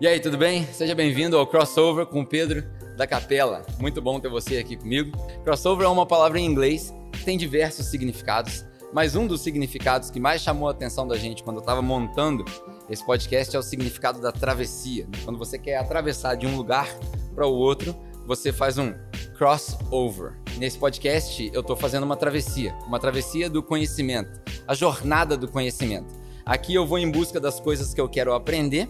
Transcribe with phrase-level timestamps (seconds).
[0.00, 0.64] E aí, tudo bem?
[0.72, 2.64] Seja bem-vindo ao Crossover com Pedro
[2.96, 3.66] da Capela.
[3.78, 5.14] Muito bom ter você aqui comigo.
[5.44, 10.18] Crossover é uma palavra em inglês que tem diversos significados, mas um dos significados que
[10.18, 12.46] mais chamou a atenção da gente quando eu estava montando
[12.88, 15.06] esse podcast é o significado da travessia.
[15.22, 16.88] Quando você quer atravessar de um lugar
[17.34, 17.94] para o outro,
[18.26, 18.94] você faz um
[19.36, 20.32] crossover.
[20.56, 26.14] Nesse podcast, eu estou fazendo uma travessia, uma travessia do conhecimento, a jornada do conhecimento.
[26.46, 28.88] Aqui eu vou em busca das coisas que eu quero aprender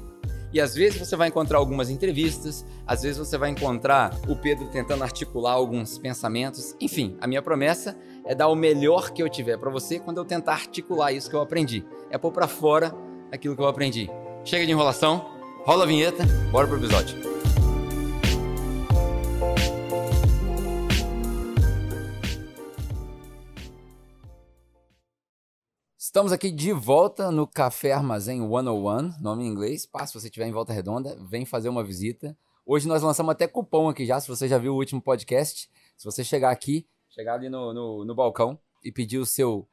[0.52, 4.66] e às vezes você vai encontrar algumas entrevistas, às vezes você vai encontrar o Pedro
[4.68, 6.74] tentando articular alguns pensamentos.
[6.80, 10.24] Enfim, a minha promessa é dar o melhor que eu tiver para você quando eu
[10.24, 11.84] tentar articular isso que eu aprendi.
[12.10, 12.94] É pôr para fora
[13.30, 14.10] aquilo que eu aprendi.
[14.44, 15.24] Chega de enrolação,
[15.64, 17.29] rola a vinheta, bora pro episódio.
[26.10, 29.86] Estamos aqui de volta no Café Armazém 101, nome em inglês.
[29.86, 32.36] Pá, se você estiver em Volta Redonda, vem fazer uma visita.
[32.66, 35.70] Hoje nós lançamos até cupom aqui já, se você já viu o último podcast.
[35.96, 39.68] Se você chegar aqui, chegar ali no, no, no balcão e pedir o seu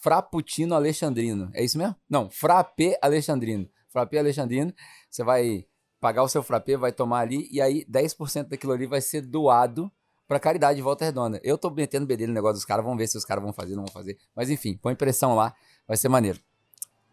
[0.00, 1.50] Frappuccino Alexandrino.
[1.52, 1.96] É isso mesmo?
[2.08, 3.68] Não, Frappé Alexandrino.
[3.88, 4.72] Frappé Alexandrino,
[5.10, 5.66] você vai
[5.98, 9.90] pagar o seu frappé, vai tomar ali e aí 10% daquilo ali vai ser doado
[10.30, 11.40] para caridade de Volta Redonda.
[11.42, 13.74] Eu tô metendo bedelho no negócio dos caras, vamos ver se os caras vão fazer,
[13.74, 14.16] não vão fazer.
[14.32, 15.52] Mas enfim, põe pressão lá
[15.88, 16.38] Vai ser maneiro.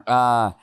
[0.05, 0.55] Ah,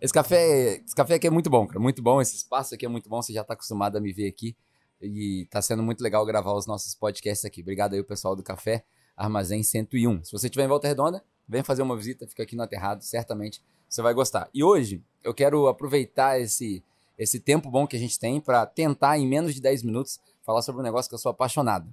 [0.00, 1.78] esse café, esse café aqui é muito bom, cara.
[1.78, 2.20] Muito bom.
[2.20, 3.22] Esse espaço aqui é muito bom.
[3.22, 4.56] Você já está acostumado a me ver aqui.
[5.00, 7.60] E tá sendo muito legal gravar os nossos podcasts aqui.
[7.60, 8.84] Obrigado aí, o pessoal do Café
[9.16, 10.24] Armazém 101.
[10.24, 13.62] Se você estiver em Volta Redonda, vem fazer uma visita, fica aqui no Aterrado, certamente
[13.88, 14.50] você vai gostar.
[14.52, 16.82] E hoje eu quero aproveitar esse,
[17.16, 20.18] esse tempo bom que a gente tem para tentar, em menos de 10 minutos,
[20.50, 21.92] falar sobre um negócio que eu sou apaixonado.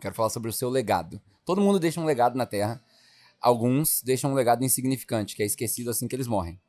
[0.00, 1.20] Quero falar sobre o seu legado.
[1.44, 2.82] Todo mundo deixa um legado na Terra
[3.40, 6.60] Alguns deixam um legado insignificante, que é esquecido assim que eles morrem.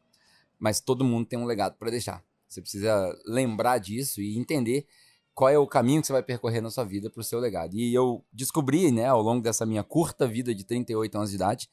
[0.57, 2.23] Mas todo mundo tem um legado para deixar.
[2.47, 4.87] Você precisa lembrar disso e entender
[5.33, 7.75] qual é o caminho que você vai percorrer na sua vida para o seu legado.
[7.75, 11.69] E eu descobri, né, ao longo dessa minha curta vida de 38 anos de idade,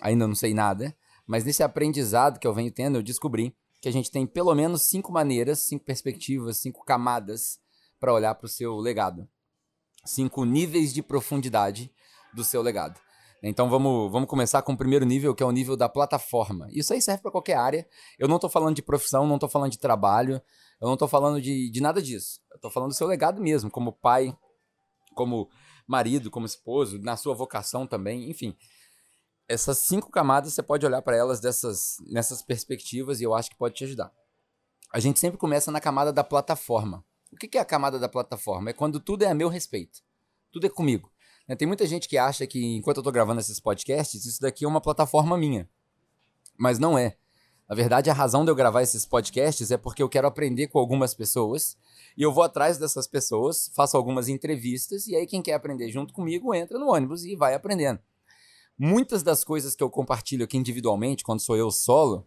[0.00, 0.96] ainda não sei nada,
[1.26, 4.82] mas nesse aprendizado que eu venho tendo, eu descobri que a gente tem pelo menos
[4.82, 7.58] cinco maneiras, cinco perspectivas, cinco camadas
[7.98, 9.28] para olhar para o seu legado.
[10.04, 11.92] Cinco níveis de profundidade
[12.34, 13.00] do seu legado.
[13.42, 16.68] Então vamos, vamos começar com o primeiro nível, que é o nível da plataforma.
[16.70, 17.86] Isso aí serve para qualquer área.
[18.18, 20.40] Eu não estou falando de profissão, não estou falando de trabalho,
[20.80, 22.40] eu não estou falando de, de nada disso.
[22.50, 24.36] Eu estou falando do seu legado mesmo, como pai,
[25.14, 25.48] como
[25.86, 28.56] marido, como esposo, na sua vocação também, enfim.
[29.48, 33.56] Essas cinco camadas você pode olhar para elas dessas, nessas perspectivas e eu acho que
[33.56, 34.12] pode te ajudar.
[34.92, 37.04] A gente sempre começa na camada da plataforma.
[37.36, 38.70] O que é a camada da plataforma?
[38.70, 40.02] É quando tudo é a meu respeito.
[40.50, 41.12] Tudo é comigo.
[41.46, 44.64] Né, tem muita gente que acha que enquanto eu estou gravando esses podcasts, isso daqui
[44.64, 45.68] é uma plataforma minha.
[46.56, 47.18] Mas não é.
[47.68, 50.78] Na verdade, a razão de eu gravar esses podcasts é porque eu quero aprender com
[50.78, 51.76] algumas pessoas
[52.16, 56.14] e eu vou atrás dessas pessoas, faço algumas entrevistas e aí quem quer aprender junto
[56.14, 58.00] comigo entra no ônibus e vai aprendendo.
[58.78, 62.26] Muitas das coisas que eu compartilho aqui individualmente, quando sou eu solo,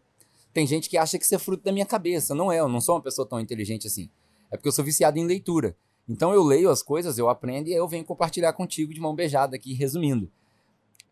[0.54, 2.36] tem gente que acha que isso é fruto da minha cabeça.
[2.36, 4.08] Não é, eu não sou uma pessoa tão inteligente assim.
[4.52, 5.76] É porque eu sou viciado em leitura.
[6.08, 9.56] Então eu leio as coisas, eu aprendo e eu venho compartilhar contigo de mão beijada
[9.56, 10.32] aqui, resumindo.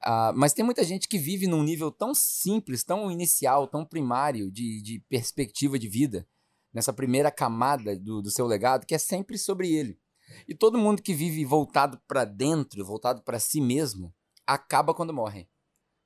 [0.06, 4.52] Uh, mas tem muita gente que vive num nível tão simples, tão inicial, tão primário
[4.52, 6.28] de, de perspectiva de vida,
[6.74, 10.00] nessa primeira camada do, do seu legado, que é sempre sobre ele.
[10.48, 14.14] E todo mundo que vive voltado para dentro, voltado para si mesmo,
[14.46, 15.48] acaba quando morre.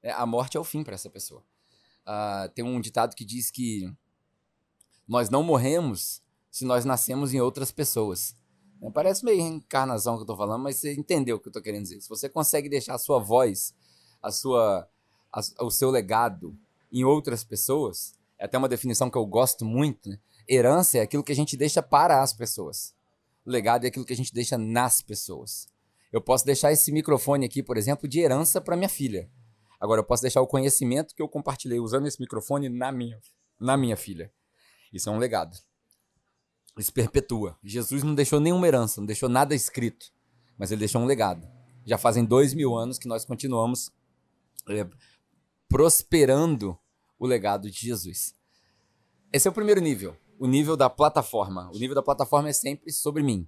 [0.02, 1.44] É, a morte é o fim para essa pessoa.
[2.06, 3.92] Uh, tem um ditado que diz que
[5.08, 6.22] nós não morremos
[6.52, 8.36] se nós nascemos em outras pessoas.
[8.84, 11.62] É, parece meio reencarnação que eu tô falando, mas você entendeu o que eu tô
[11.62, 12.02] querendo dizer.
[12.02, 13.74] Se você consegue deixar a sua voz,
[14.22, 14.88] a sua,
[15.32, 16.56] a, o seu legado
[16.92, 20.20] em outras pessoas, é até uma definição que eu gosto muito, né?
[20.50, 22.94] Herança é aquilo que a gente deixa para as pessoas.
[23.46, 25.68] Legado é aquilo que a gente deixa nas pessoas.
[26.12, 29.30] Eu posso deixar esse microfone aqui, por exemplo, de herança para minha filha.
[29.80, 33.20] Agora, eu posso deixar o conhecimento que eu compartilhei usando esse microfone na minha,
[33.60, 34.32] na minha filha.
[34.92, 35.56] Isso é um legado
[36.80, 37.58] se perpetua.
[37.64, 40.12] Jesus não deixou nenhuma herança, não deixou nada escrito,
[40.58, 41.48] mas ele deixou um legado.
[41.86, 43.92] Já fazem dois mil anos que nós continuamos
[44.70, 44.88] é,
[45.68, 46.78] prosperando
[47.20, 48.36] o legado de Jesus.
[49.34, 51.70] Esse é o primeiro nível, o nível da plataforma.
[51.74, 53.48] O nível da plataforma é sempre sobre mim.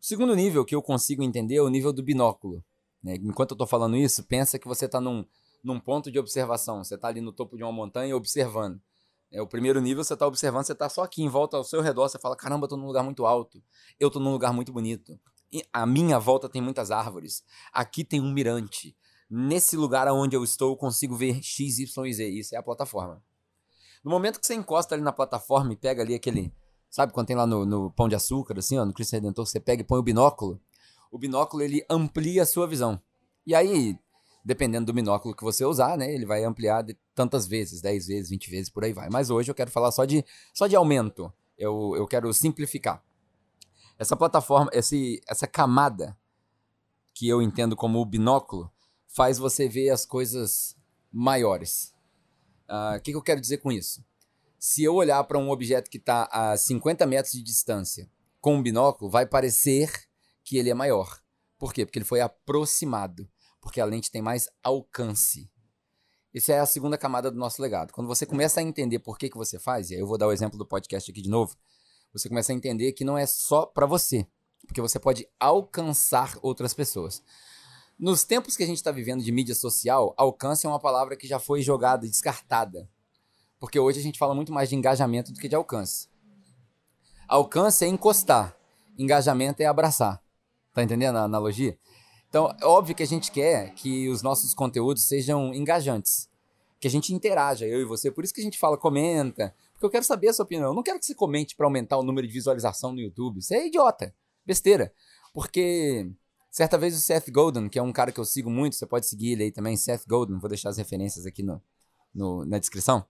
[0.00, 2.64] O segundo nível que eu consigo entender é o nível do binóculo.
[3.02, 3.16] Né?
[3.16, 5.24] Enquanto eu estou falando isso, pensa que você está num,
[5.62, 6.82] num ponto de observação.
[6.82, 8.80] Você está ali no topo de uma montanha observando.
[9.32, 11.80] É, o primeiro nível você está observando, você está só aqui em volta ao seu
[11.80, 13.62] redor, você fala: caramba, eu estou num lugar muito alto,
[13.98, 15.18] eu estou num lugar muito bonito.
[15.52, 17.42] E a minha volta tem muitas árvores.
[17.72, 18.96] Aqui tem um mirante.
[19.28, 22.28] Nesse lugar onde eu estou, eu consigo ver X, Y Z.
[22.28, 23.22] Isso é a plataforma.
[24.04, 26.52] No momento que você encosta ali na plataforma e pega ali aquele,
[26.90, 29.60] Sabe quando tem lá no, no Pão de Açúcar, assim, ó, no Cristo Redentor, você
[29.60, 30.60] pega e põe o binóculo?
[31.10, 33.00] O binóculo, ele amplia a sua visão.
[33.46, 33.96] E aí,
[34.44, 36.84] dependendo do binóculo que você usar, né, ele vai ampliar
[37.14, 39.08] tantas vezes, 10 vezes, 20 vezes, por aí vai.
[39.10, 41.32] Mas hoje eu quero falar só de, só de aumento.
[41.58, 43.02] Eu, eu quero simplificar.
[43.98, 46.16] Essa plataforma, esse, essa camada
[47.12, 48.72] que eu entendo como o binóculo,
[49.06, 50.76] faz você ver as coisas
[51.12, 51.94] maiores.
[52.66, 54.02] Ah, o uh, que, que eu quero dizer com isso?
[54.58, 58.08] Se eu olhar para um objeto que está a 50 metros de distância
[58.40, 59.90] com um binóculo, vai parecer
[60.44, 61.20] que ele é maior.
[61.58, 61.84] Por quê?
[61.84, 63.28] Porque ele foi aproximado.
[63.60, 65.50] Porque a lente tem mais alcance.
[66.34, 67.92] Essa é a segunda camada do nosso legado.
[67.92, 70.28] Quando você começa a entender por que, que você faz, e aí eu vou dar
[70.28, 71.56] o exemplo do podcast aqui de novo,
[72.12, 74.26] você começa a entender que não é só para você,
[74.66, 77.22] porque você pode alcançar outras pessoas.
[77.98, 81.26] Nos tempos que a gente está vivendo de mídia social, alcance é uma palavra que
[81.26, 82.88] já foi jogada descartada.
[83.58, 86.08] Porque hoje a gente fala muito mais de engajamento do que de alcance.
[87.28, 88.56] Alcance é encostar,
[88.96, 90.22] engajamento é abraçar.
[90.72, 91.78] Tá entendendo a analogia?
[92.30, 96.30] Então, é óbvio que a gente quer que os nossos conteúdos sejam engajantes,
[96.78, 98.10] que a gente interaja, eu e você.
[98.10, 100.68] Por isso que a gente fala, comenta, porque eu quero saber a sua opinião.
[100.68, 103.40] Eu não quero que você comente para aumentar o número de visualização no YouTube.
[103.40, 104.14] Isso é idiota,
[104.46, 104.94] besteira.
[105.34, 106.10] Porque
[106.50, 109.06] Certa vez o Seth Godin, que é um cara que eu sigo muito, você pode
[109.06, 111.62] seguir ele aí também, Seth Godin, vou deixar as referências aqui no,
[112.12, 113.06] no, na descrição.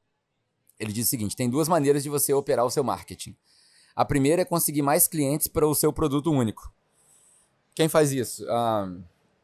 [0.78, 3.34] Ele diz o seguinte: tem duas maneiras de você operar o seu marketing.
[3.96, 6.70] A primeira é conseguir mais clientes para o seu produto único.
[7.74, 8.44] Quem faz isso?
[8.48, 8.92] Ah,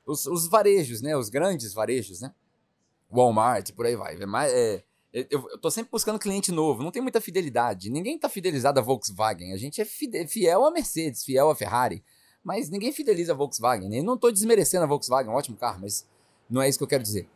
[0.06, 1.16] os, os, varejos, né?
[1.16, 2.32] Os grandes varejos, né?
[3.10, 4.16] Walmart, por aí vai.
[4.16, 7.90] É, é, eu, eu tô sempre buscando cliente novo, não tem muita fidelidade.
[7.90, 9.52] Ninguém tá fidelizado a Volkswagen.
[9.52, 12.04] A gente é fiel a Mercedes, fiel a Ferrari.
[12.42, 13.88] Mas ninguém fideliza a Volkswagen.
[13.88, 13.98] Né?
[13.98, 16.06] Eu não estou desmerecendo a Volkswagen, é um ótimo carro, mas
[16.48, 17.28] não é isso que eu quero dizer.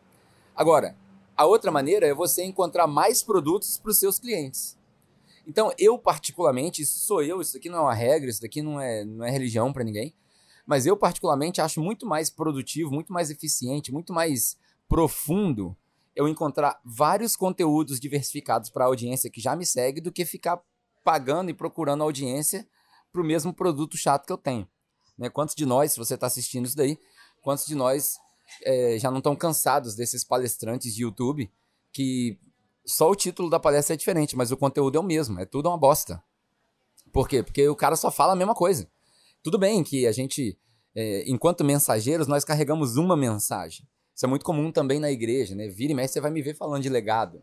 [0.55, 0.97] Agora,
[1.37, 4.77] a outra maneira é você encontrar mais produtos para os seus clientes.
[5.47, 8.81] Então, eu particularmente, isso sou eu, isso aqui não é uma regra, isso daqui não
[8.81, 10.15] é, não é religião para ninguém,
[10.71, 14.57] mas eu particularmente acho muito mais produtivo, muito mais eficiente, muito mais
[14.89, 15.77] profundo
[16.15, 20.63] eu encontrar vários conteúdos diversificados para a audiência que já me segue do que ficar
[21.03, 22.69] pagando e procurando audiência
[23.11, 24.69] para o mesmo produto chato que eu tenho.
[25.19, 25.29] Né?
[25.29, 26.97] Quantos de nós, se você está assistindo isso daí,
[27.43, 28.17] quantos de nós
[28.63, 31.51] é, já não estão cansados desses palestrantes de YouTube
[31.93, 32.39] que
[32.87, 35.69] só o título da palestra é diferente, mas o conteúdo é o mesmo, é tudo
[35.69, 36.23] uma bosta.
[37.13, 37.43] Por quê?
[37.43, 38.89] Porque o cara só fala a mesma coisa.
[39.43, 40.59] Tudo bem que a gente,
[40.95, 43.89] é, enquanto mensageiros, nós carregamos uma mensagem.
[44.15, 45.69] Isso é muito comum também na igreja, né?
[45.69, 47.43] Vira e mexe, você vai me ver falando de legado.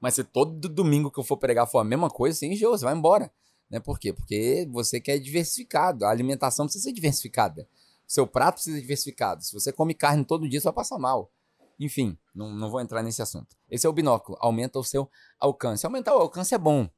[0.00, 2.84] Mas se todo domingo que eu for pregar for a mesma coisa, você enjoa, você
[2.84, 3.32] vai embora.
[3.70, 3.80] Né?
[3.80, 4.12] Por quê?
[4.12, 6.04] Porque você quer diversificado.
[6.04, 7.68] A alimentação precisa ser diversificada.
[8.06, 9.42] O seu prato precisa ser diversificado.
[9.42, 11.32] Se você come carne todo dia, você vai passar mal.
[11.78, 13.56] Enfim, não, não vou entrar nesse assunto.
[13.70, 14.36] Esse é o binóculo.
[14.40, 15.86] Aumenta o seu alcance.
[15.86, 16.88] Aumentar o alcance é bom.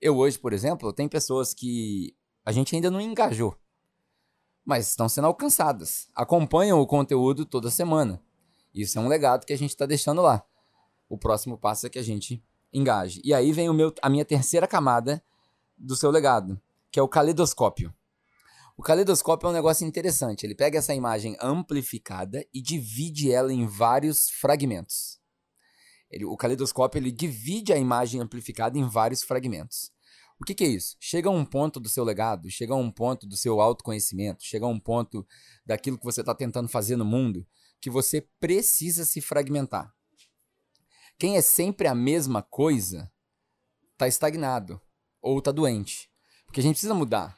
[0.00, 3.56] Eu hoje, por exemplo, tem pessoas que a gente ainda não engajou,
[4.64, 6.08] mas estão sendo alcançadas.
[6.14, 8.22] Acompanham o conteúdo toda semana.
[8.74, 10.44] Isso é um legado que a gente está deixando lá.
[11.08, 12.42] O próximo passo é que a gente
[12.72, 13.20] engaje.
[13.24, 15.22] E aí vem o meu, a minha terceira camada,
[15.76, 16.60] do seu legado,
[16.90, 17.92] que é o caleidoscópio.
[18.76, 20.44] O caleidoscópio é um negócio interessante.
[20.44, 25.18] Ele pega essa imagem amplificada e divide ela em vários fragmentos.
[26.10, 29.90] Ele, o caleidoscópio ele divide a imagem amplificada em vários fragmentos.
[30.40, 30.96] O que, que, é isso?
[30.98, 34.64] Chega a um ponto do seu legado, chega a um ponto do seu autoconhecimento, chega
[34.64, 35.26] a um ponto
[35.66, 37.46] daquilo que você está tentando fazer no mundo,
[37.78, 39.94] que você precisa se fragmentar.
[41.18, 43.12] Quem é sempre a mesma coisa
[43.92, 44.80] está estagnado
[45.20, 46.10] ou está doente.
[46.46, 47.36] Porque a gente precisa mudar.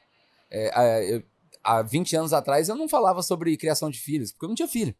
[0.48, 1.24] É, eu,
[1.64, 4.68] há 20 anos atrás eu não falava sobre criação de filhos, porque eu não tinha
[4.68, 4.94] filho.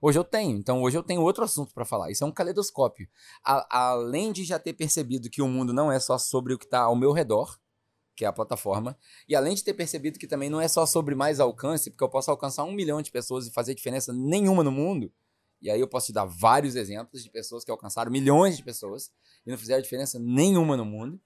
[0.00, 2.10] Hoje eu tenho, então hoje eu tenho outro assunto para falar.
[2.10, 3.08] Isso é um caleidoscópio.
[3.44, 6.64] A, além de já ter percebido que o mundo não é só sobre o que
[6.64, 7.58] está ao meu redor,
[8.14, 8.96] que é a plataforma,
[9.28, 12.08] e além de ter percebido que também não é só sobre mais alcance, porque eu
[12.08, 15.12] posso alcançar um milhão de pessoas e fazer diferença nenhuma no mundo.
[15.60, 19.10] E aí eu posso te dar vários exemplos de pessoas que alcançaram milhões de pessoas
[19.46, 21.18] e não fizeram diferença nenhuma no mundo.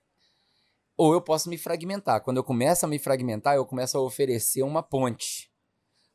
[0.97, 2.23] Ou eu posso me fragmentar.
[2.23, 5.51] Quando eu começo a me fragmentar, eu começo a oferecer uma ponte.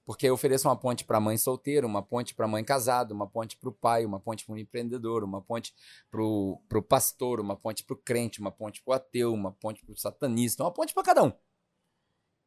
[0.06, 3.58] Porque eu ofereço uma ponte para mãe solteira, uma ponte para mãe casada, uma ponte
[3.58, 5.74] para o pai, uma ponte para o empreendedor, uma ponte
[6.12, 9.84] para o pastor, uma ponte para o crente, uma ponte para o ateu, uma ponte
[9.86, 11.32] para o satanista, uma ponte para cada um.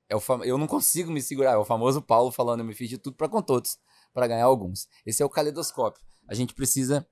[0.08, 0.44] É fam...
[0.44, 1.52] Eu não consigo me segurar.
[1.52, 3.78] É o famoso Paulo falando: eu me fiz de tudo para com todos,
[4.12, 4.88] para ganhar alguns.
[5.04, 6.04] Esse é o caleidoscópio.
[6.28, 7.08] A gente precisa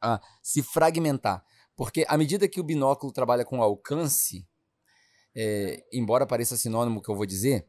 [0.00, 1.44] ah, se fragmentar.
[1.74, 4.46] Porque à medida que o binóculo trabalha com alcance,
[5.34, 7.66] é, embora pareça sinônimo que eu vou dizer,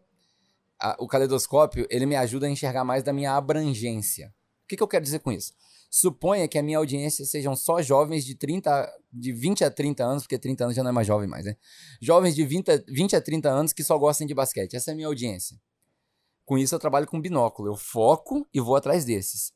[0.83, 4.33] a, o caleidoscópio ele me ajuda a enxergar mais da minha abrangência.
[4.65, 5.53] O que, que eu quero dizer com isso?
[5.89, 10.23] Suponha que a minha audiência sejam só jovens de 30, de 20 a 30 anos,
[10.23, 11.55] porque 30 anos já não é mais jovem mais, né?
[12.01, 14.75] Jovens de 20 a, 20 a 30 anos que só gostem de basquete.
[14.75, 15.57] Essa é a minha audiência.
[16.45, 19.53] Com isso eu trabalho com binóculo, eu foco e vou atrás desses.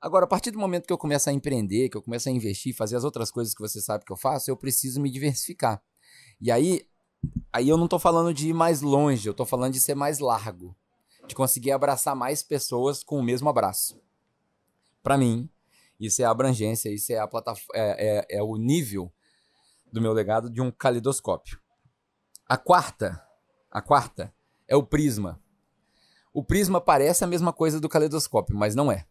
[0.00, 2.74] Agora, a partir do momento que eu começo a empreender, que eu começo a investir,
[2.74, 5.82] fazer as outras coisas que você sabe que eu faço, eu preciso me diversificar.
[6.38, 6.86] E aí,
[7.52, 10.18] aí eu não estou falando de ir mais longe, eu estou falando de ser mais
[10.18, 10.76] largo,
[11.26, 14.00] de conseguir abraçar mais pessoas com o mesmo abraço.
[15.02, 15.48] Para mim,
[15.98, 19.12] isso é a abrangência, isso é a plataforma, é, é, é o nível
[19.92, 21.58] do meu legado de um calidoscópio.
[22.48, 23.22] A quarta,
[23.70, 24.32] a quarta
[24.68, 25.40] é o prisma.
[26.32, 29.06] O prisma parece a mesma coisa do caleidoscópio, mas não é.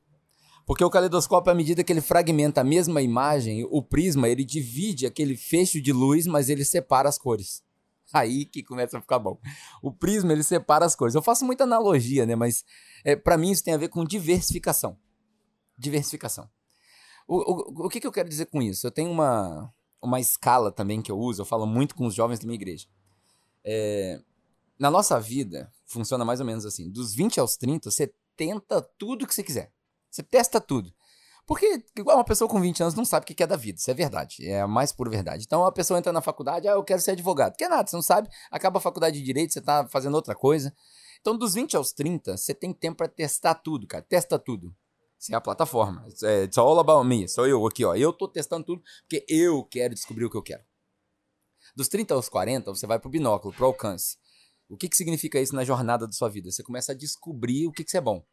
[0.66, 5.06] Porque o caleidoscópio, à medida que ele fragmenta a mesma imagem, o prisma ele divide
[5.06, 7.64] aquele fecho de luz, mas ele separa as cores.
[8.16, 9.38] Aí que começa a ficar bom.
[9.82, 11.16] O prisma ele separa as cores.
[11.16, 12.36] Eu faço muita analogia, né?
[12.36, 12.64] Mas
[13.04, 14.98] é, para mim isso tem a ver com diversificação.
[15.78, 16.50] Diversificação.
[17.28, 18.88] O, o, o que, que eu quero dizer com isso?
[18.88, 22.40] Eu tenho uma, uma escala também que eu uso, eu falo muito com os jovens
[22.40, 22.88] da minha igreja.
[23.64, 24.22] É,
[24.80, 29.28] na nossa vida, funciona mais ou menos assim: dos 20 aos 30, você tenta tudo
[29.28, 29.74] que você quiser.
[30.10, 30.94] Você testa tudo.
[31.46, 33.92] Porque igual uma pessoa com 20 anos não sabe o que é da vida, isso
[33.92, 35.44] é verdade, é a mais pura verdade.
[35.46, 37.56] Então a pessoa entra na faculdade, ah, eu quero ser advogado.
[37.56, 40.34] Que é nada, você não sabe, acaba a faculdade de direito, você tá fazendo outra
[40.34, 40.76] coisa.
[41.22, 44.76] Então dos 20 aos 30, você tem tempo para testar tudo, cara, testa tudo.
[45.20, 46.06] Isso é a plataforma.
[46.24, 47.28] É, it's all about me.
[47.28, 47.96] Sou eu aqui, ó.
[47.96, 50.64] Eu tô testando tudo porque eu quero descobrir o que eu quero.
[51.76, 54.18] Dos 30 aos 40, você vai pro binóculo, pro alcance.
[54.70, 56.52] O que, que significa isso na jornada da sua vida?
[56.52, 58.26] Você começa a descobrir o que, que você é bom.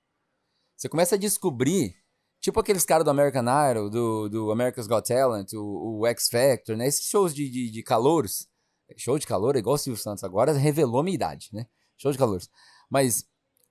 [0.77, 1.95] Você começa a descobrir,
[2.43, 6.77] tipo aqueles caras do American Idol, do, do America's Got Talent, o, o X Factor,
[6.77, 6.89] né?
[6.89, 8.49] Esses shows de, de, de calouros.
[8.99, 11.67] Show de calor é igual o Silvio Santos agora, revelou minha idade, né?
[11.97, 12.51] Show de calouros.
[12.91, 13.25] Mas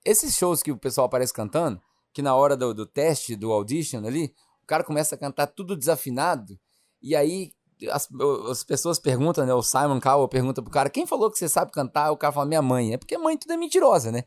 [0.04, 1.80] esses shows que o pessoal aparece cantando,
[2.12, 5.76] que na hora do, do teste, do audition ali, o cara começa a cantar tudo
[5.76, 6.58] desafinado,
[7.00, 7.52] e aí
[7.90, 8.08] as,
[8.50, 9.54] as pessoas perguntam, né?
[9.54, 12.10] O Simon Cowell pergunta pro cara, quem falou que você sabe cantar?
[12.10, 12.94] O cara fala, minha mãe.
[12.94, 14.24] É porque mãe tudo é mentirosa, né?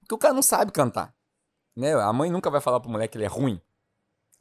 [0.00, 1.14] Porque o cara não sabe cantar.
[1.74, 1.94] Né?
[1.94, 3.60] A mãe nunca vai falar pro moleque que ele é ruim.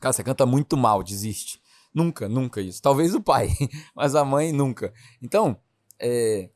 [0.05, 1.59] Cara, você canta muito mal, desiste.
[1.91, 2.79] Nunca, nunca isso.
[2.79, 3.49] Talvez o pai,
[3.95, 4.93] mas a mãe nunca.
[5.19, 5.59] Então,
[5.97, 6.51] é,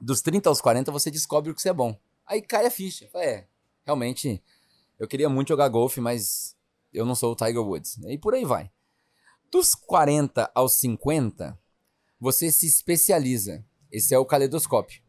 [0.00, 1.96] dos 30 aos 40 você descobre o que você é bom.
[2.26, 3.08] Aí cai a ficha.
[3.14, 3.46] É,
[3.86, 4.42] realmente
[4.98, 6.56] eu queria muito jogar golfe, mas
[6.92, 7.96] eu não sou o Tiger Woods.
[8.08, 8.68] E por aí vai.
[9.52, 11.56] Dos 40 aos 50,
[12.18, 13.64] você se especializa.
[13.88, 15.00] Esse é o caleidoscópio.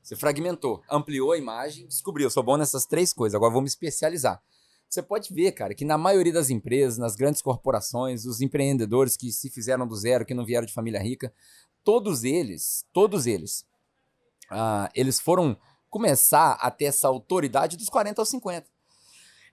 [0.00, 3.66] Você fragmentou, ampliou a imagem, descobriu, eu sou bom nessas três coisas, agora vou me
[3.66, 4.40] especializar.
[4.88, 9.30] Você pode ver, cara, que na maioria das empresas, nas grandes corporações, os empreendedores que
[9.30, 11.32] se fizeram do zero, que não vieram de família rica,
[11.84, 13.66] todos eles, todos eles,
[14.50, 15.56] uh, eles foram
[15.90, 18.66] começar a ter essa autoridade dos 40 aos 50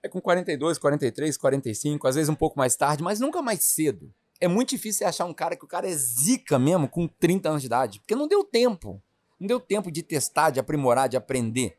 [0.06, 4.12] é com 42, 43, 45, às vezes um pouco mais tarde, mas nunca mais cedo.
[4.40, 7.62] É muito difícil achar um cara que o cara é zica mesmo com 30 anos
[7.62, 9.02] de idade, porque não deu tempo.
[9.38, 11.76] Não deu tempo de testar, de aprimorar, de aprender.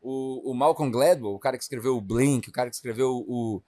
[0.00, 3.62] O, o Malcolm Gladwell, o cara que escreveu o Blink, o cara que escreveu o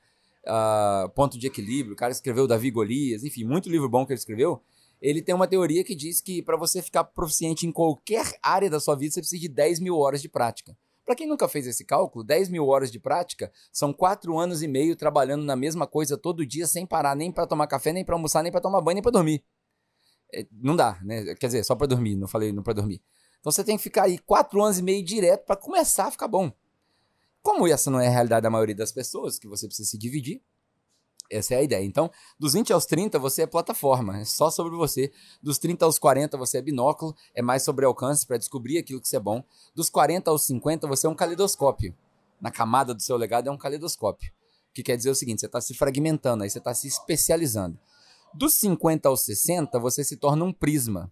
[0.46, 4.12] uh, Ponto de Equilíbrio, o cara que escreveu Davi Golias, enfim, muito livro bom que
[4.12, 4.62] ele escreveu.
[5.00, 8.78] Ele tem uma teoria que diz que para você ficar proficiente em qualquer área da
[8.78, 10.76] sua vida, você precisa de 10 mil horas de prática.
[11.04, 14.68] Para quem nunca fez esse cálculo, 10 mil horas de prática são 4 anos e
[14.68, 18.14] meio trabalhando na mesma coisa todo dia sem parar, nem para tomar café, nem para
[18.14, 19.44] almoçar, nem para tomar banho, nem para dormir.
[20.32, 21.34] É, não dá, né?
[21.34, 23.02] Quer dizer, só para dormir, não falei não para dormir.
[23.42, 26.28] Então você tem que ficar aí 4 anos e meio direto para começar a ficar
[26.28, 26.52] bom.
[27.42, 30.40] Como essa não é a realidade da maioria das pessoas, que você precisa se dividir,
[31.28, 31.84] essa é a ideia.
[31.84, 32.08] Então,
[32.38, 35.10] dos 20 aos 30, você é plataforma, é só sobre você.
[35.42, 39.08] Dos 30 aos 40, você é binóculo, é mais sobre alcance para descobrir aquilo que
[39.08, 39.42] você é bom.
[39.74, 41.96] Dos 40 aos 50, você é um caleidoscópio.
[42.40, 44.30] Na camada do seu legado é um caleidoscópio.
[44.72, 47.76] Que quer dizer o seguinte: você está se fragmentando, aí você está se especializando.
[48.32, 51.10] Dos 50 aos 60, você se torna um prisma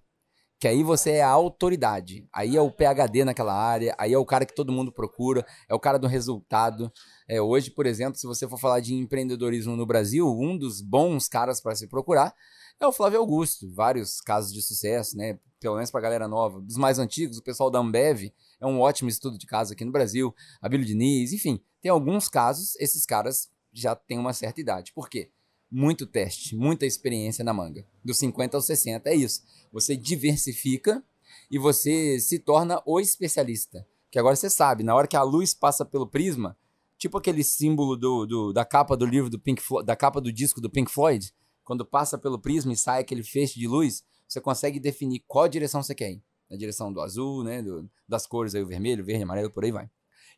[0.61, 2.29] que aí você é a autoridade.
[2.31, 5.75] Aí é o PhD naquela área, aí é o cara que todo mundo procura, é
[5.75, 6.93] o cara do resultado.
[7.27, 11.27] É, hoje, por exemplo, se você for falar de empreendedorismo no Brasil, um dos bons
[11.29, 12.35] caras para se procurar
[12.79, 13.73] é o Flávio Augusto.
[13.73, 15.39] Vários casos de sucesso, né?
[15.59, 16.61] Pelo menos para a galera nova.
[16.61, 19.93] Dos mais antigos, o pessoal da Ambev é um ótimo estudo de caso aqui no
[19.93, 20.35] Brasil.
[20.61, 24.93] Abílio Diniz, enfim, tem alguns casos, esses caras já têm uma certa idade.
[24.93, 25.31] Por quê?
[25.71, 27.87] Muito teste, muita experiência na manga.
[28.05, 29.43] Dos 50 aos 60 é isso.
[29.73, 31.03] Você diversifica
[31.51, 33.87] e você se torna o especialista.
[34.11, 36.57] Que agora você sabe, na hora que a luz passa pelo prisma,
[36.99, 40.33] tipo aquele símbolo do, do da capa do livro do Pink Floyd, da capa do
[40.33, 41.33] disco do Pink Floyd,
[41.65, 45.83] quando passa pelo prisma e sai aquele feixe de luz, você consegue definir qual direção
[45.83, 46.23] você quer ir.
[46.51, 49.71] Na direção do azul, né, do, das cores aí, o vermelho, verde, amarelo, por aí
[49.71, 49.89] vai.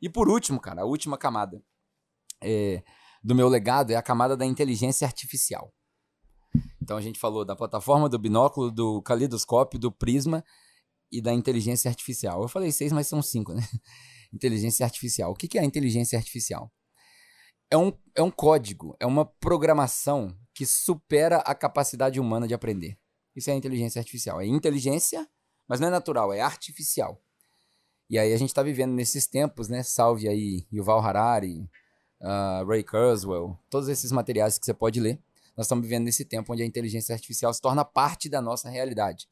[0.00, 1.62] E por último, cara, a última camada.
[2.38, 2.82] É,
[3.22, 5.72] do meu legado é a camada da inteligência artificial.
[6.82, 10.44] Então a gente falou da plataforma, do binóculo, do calidoscópio, do prisma
[11.10, 12.42] e da inteligência artificial.
[12.42, 13.62] Eu falei seis, mas são cinco, né?
[14.32, 15.30] Inteligência artificial.
[15.30, 16.72] O que é a inteligência artificial?
[17.70, 22.98] É um, é um código, é uma programação que supera a capacidade humana de aprender.
[23.34, 24.40] Isso é inteligência artificial.
[24.40, 25.26] É inteligência,
[25.66, 27.22] mas não é natural, é artificial.
[28.10, 29.82] E aí a gente está vivendo nesses tempos, né?
[29.82, 31.66] Salve aí Yuval Harari,
[32.22, 35.18] uh, Ray Kurzweil, todos esses materiais que você pode ler.
[35.56, 39.28] Nós estamos vivendo nesse tempo onde a inteligência artificial se torna parte da nossa realidade.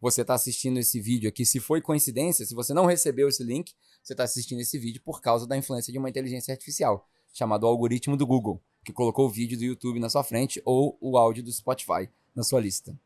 [0.00, 3.72] Você está assistindo esse vídeo aqui, se foi coincidência, se você não recebeu esse link,
[4.02, 8.16] você está assistindo esse vídeo por causa da influência de uma inteligência artificial, chamado algoritmo
[8.16, 11.52] do Google, que colocou o vídeo do YouTube na sua frente ou o áudio do
[11.52, 12.98] Spotify na sua lista.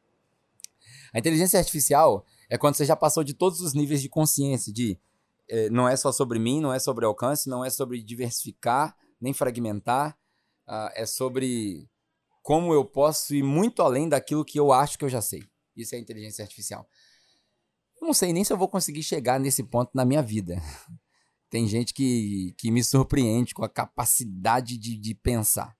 [1.13, 4.99] A inteligência artificial é quando você já passou de todos os níveis de consciência, de
[5.49, 9.33] eh, não é só sobre mim, não é sobre alcance, não é sobre diversificar, nem
[9.33, 10.19] fragmentar,
[10.69, 11.89] uh, é sobre
[12.43, 15.43] como eu posso ir muito além daquilo que eu acho que eu já sei.
[15.77, 16.89] Isso é inteligência artificial.
[18.01, 20.61] Eu não sei nem se eu vou conseguir chegar nesse ponto na minha vida.
[21.51, 25.77] Tem gente que, que me surpreende com a capacidade de, de pensar.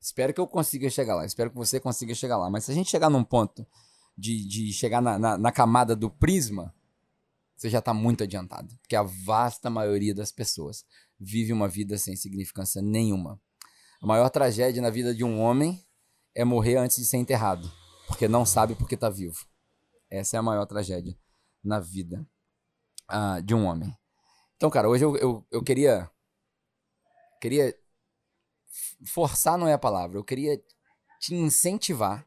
[0.00, 1.24] Espero que eu consiga chegar lá.
[1.24, 2.50] Espero que você consiga chegar lá.
[2.50, 3.66] Mas se a gente chegar num ponto
[4.16, 6.74] de, de chegar na, na, na camada do prisma,
[7.56, 8.76] você já está muito adiantado.
[8.80, 10.84] Porque a vasta maioria das pessoas
[11.18, 13.40] vive uma vida sem significância nenhuma.
[14.00, 15.84] A maior tragédia na vida de um homem
[16.34, 17.70] é morrer antes de ser enterrado,
[18.06, 19.38] porque não sabe porque está vivo.
[20.10, 21.16] Essa é a maior tragédia
[21.62, 22.26] na vida
[23.10, 23.96] uh, de um homem.
[24.56, 26.10] Então, cara, hoje eu, eu, eu queria.
[27.40, 27.74] Queria.
[29.06, 30.60] Forçar não é a palavra, eu queria
[31.20, 32.26] te incentivar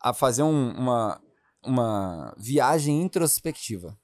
[0.00, 1.20] a fazer um, uma,
[1.62, 3.98] uma viagem introspectiva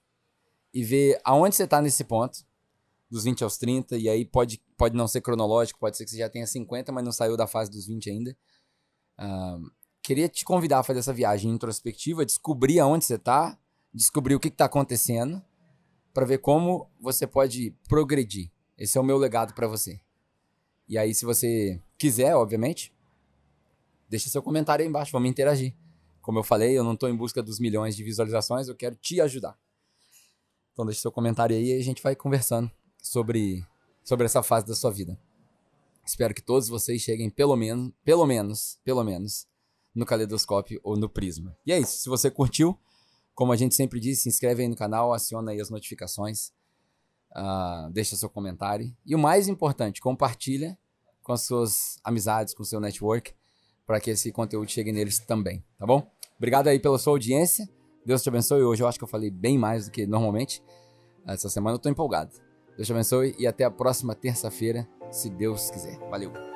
[0.74, 2.44] e ver aonde você está nesse ponto,
[3.12, 6.16] dos 20 aos 30, e aí pode, pode não ser cronológico, pode ser que você
[6.16, 8.34] já tenha 50, mas não saiu da fase dos 20 ainda.
[9.20, 9.70] Uh,
[10.02, 13.58] queria te convidar a fazer essa viagem introspectiva, descobrir aonde você está,
[13.92, 15.44] descobrir o que está acontecendo,
[16.14, 18.50] para ver como você pode progredir.
[18.78, 20.00] Esse é o meu legado para você.
[20.88, 22.94] E aí, se você quiser, obviamente,
[24.08, 25.76] deixa seu comentário aí embaixo, vamos interagir.
[26.22, 29.20] Como eu falei, eu não estou em busca dos milhões de visualizações, eu quero te
[29.20, 29.54] ajudar.
[30.72, 32.70] Então deixe seu comentário aí e a gente vai conversando
[33.02, 33.66] sobre,
[34.04, 35.18] sobre essa fase da sua vida.
[36.06, 39.46] Espero que todos vocês cheguem pelo menos, pelo menos, pelo menos,
[39.94, 41.56] no caleidoscópio ou no prisma.
[41.66, 41.98] E é isso.
[41.98, 42.78] Se você curtiu,
[43.34, 46.52] como a gente sempre diz, se inscreve aí no canal, aciona aí as notificações,
[47.36, 48.94] uh, deixa seu comentário.
[49.04, 50.78] E o mais importante, compartilha
[51.22, 53.34] com as suas amizades, com o seu network,
[53.86, 56.10] para que esse conteúdo chegue neles também, tá bom?
[56.36, 57.68] Obrigado aí pela sua audiência.
[58.04, 58.62] Deus te abençoe.
[58.62, 60.62] Hoje eu acho que eu falei bem mais do que normalmente.
[61.24, 62.32] Essa semana eu tô empolgado.
[62.76, 65.98] Deus te abençoe e até a próxima terça-feira, se Deus quiser.
[66.10, 66.51] Valeu!